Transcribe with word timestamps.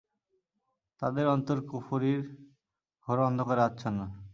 তাদের 1.01 1.25
অন্তর 1.27 1.57
কুফুরির 1.61 2.21
ঘোর 3.07 3.17
অন্ধকারে 3.19 3.61
আচ্ছন্ন। 3.61 3.99